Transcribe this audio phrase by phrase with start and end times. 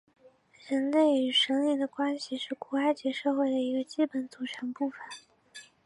[0.67, 4.97] 人类与神灵的关系是古埃及社会的一个基本组成部分。